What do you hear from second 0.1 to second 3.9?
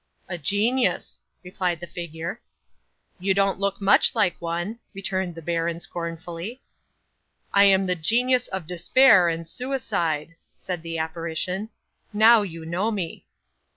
'"A genius," replied the figure. '"You don't look